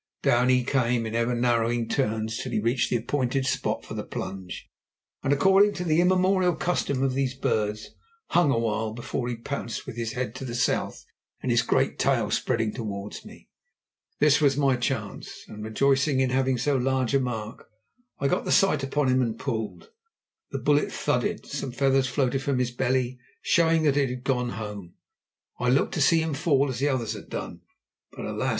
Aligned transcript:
Down 0.23 0.49
he 0.49 0.63
came 0.63 1.05
in 1.05 1.13
ever 1.13 1.35
narrowing 1.35 1.87
turns, 1.87 2.39
till 2.39 2.51
he 2.53 2.59
reached 2.59 2.89
the 2.89 2.95
appointed 2.95 3.45
spot 3.45 3.85
for 3.85 3.93
the 3.93 4.03
plunge, 4.03 4.67
and, 5.21 5.31
according 5.31 5.73
to 5.75 5.83
the 5.83 6.01
immemorial 6.01 6.55
custom 6.55 7.03
of 7.03 7.13
these 7.13 7.35
birds, 7.35 7.91
hung 8.29 8.49
a 8.49 8.57
while 8.57 8.93
before 8.93 9.27
he 9.29 9.35
pounced 9.35 9.85
with 9.85 9.97
his 9.97 10.13
head 10.13 10.33
to 10.33 10.43
the 10.43 10.55
south 10.55 11.05
and 11.43 11.51
his 11.51 11.61
great, 11.61 12.01
spreading 12.31 12.71
tail 12.71 12.77
towards 12.83 13.23
me. 13.23 13.47
This 14.17 14.41
was 14.41 14.57
my 14.57 14.75
chance, 14.75 15.45
and, 15.47 15.63
rejoicing 15.63 16.19
in 16.19 16.31
having 16.31 16.57
so 16.57 16.77
large 16.77 17.13
a 17.13 17.19
mark, 17.19 17.69
I 18.17 18.27
got 18.27 18.43
the 18.43 18.51
sight 18.51 18.81
upon 18.81 19.07
him 19.07 19.21
and 19.21 19.37
pulled. 19.37 19.91
The 20.49 20.57
bullet 20.57 20.91
thudded, 20.91 21.45
some 21.45 21.71
feathers 21.71 22.07
floated 22.07 22.41
from 22.41 22.57
his 22.57 22.71
belly, 22.71 23.19
showing 23.43 23.83
that 23.83 23.97
it 23.97 24.09
had 24.09 24.23
gone 24.23 24.49
home, 24.57 24.95
and 25.59 25.67
I 25.67 25.69
looked 25.69 25.93
to 25.93 26.01
see 26.01 26.23
him 26.23 26.33
fall 26.33 26.69
as 26.71 26.79
the 26.79 26.89
others 26.89 27.13
had 27.13 27.29
done. 27.29 27.61
But 28.11 28.25
alas! 28.25 28.49